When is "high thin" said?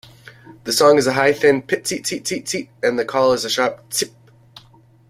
1.13-1.61